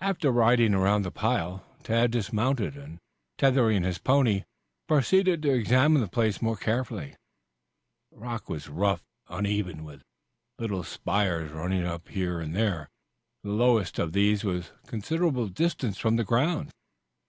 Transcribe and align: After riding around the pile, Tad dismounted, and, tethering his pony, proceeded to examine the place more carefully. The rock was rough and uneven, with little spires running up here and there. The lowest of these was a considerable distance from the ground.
After 0.00 0.30
riding 0.30 0.74
around 0.74 1.02
the 1.02 1.10
pile, 1.10 1.66
Tad 1.82 2.12
dismounted, 2.12 2.76
and, 2.76 3.00
tethering 3.36 3.82
his 3.82 3.98
pony, 3.98 4.44
proceeded 4.86 5.42
to 5.42 5.52
examine 5.52 6.00
the 6.00 6.06
place 6.06 6.40
more 6.40 6.56
carefully. 6.56 7.16
The 8.12 8.18
rock 8.18 8.48
was 8.48 8.68
rough 8.68 9.02
and 9.26 9.40
uneven, 9.40 9.82
with 9.82 10.02
little 10.56 10.84
spires 10.84 11.50
running 11.50 11.84
up 11.84 12.06
here 12.06 12.38
and 12.38 12.54
there. 12.54 12.90
The 13.42 13.50
lowest 13.50 13.98
of 13.98 14.12
these 14.12 14.44
was 14.44 14.70
a 14.84 14.86
considerable 14.86 15.48
distance 15.48 15.98
from 15.98 16.14
the 16.14 16.22
ground. 16.22 16.70